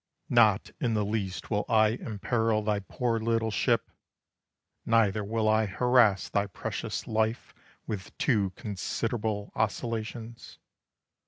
Not 0.29 0.71
in 0.79 0.95
the 0.95 1.05
least 1.05 1.51
will 1.51 1.63
I 1.69 1.89
imperil 1.89 2.63
Thy 2.63 2.79
poor 2.79 3.19
little 3.19 3.51
ship. 3.51 3.91
Neither 4.83 5.23
will 5.23 5.47
I 5.47 5.67
harass 5.67 6.27
thy 6.27 6.47
precious 6.47 7.05
life 7.05 7.53
With 7.85 8.17
too 8.17 8.49
considerable 8.55 9.51
oscillations. 9.53 10.57